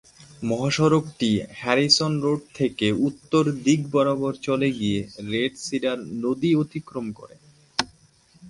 [0.41, 1.29] মহাসড়কটি
[1.53, 4.99] Harrison road থেকে উত্তর দিক বরাবর চলে গিয়ে
[5.31, 7.35] রেড সিডার নদী অতিক্রম করে।